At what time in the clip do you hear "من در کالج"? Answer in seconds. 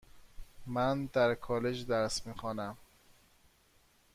0.65-1.85